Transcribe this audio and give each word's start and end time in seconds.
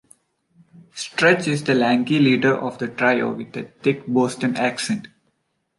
Stretch 0.95 1.47
is 1.47 1.63
the 1.63 1.75
lanky 1.75 2.17
leader 2.17 2.57
of 2.57 2.79
the 2.79 2.87
Trio 2.87 3.31
with 3.35 3.55
a 3.55 3.65
thick 3.83 4.05
Boston 4.07 4.57
accent. 4.57 5.09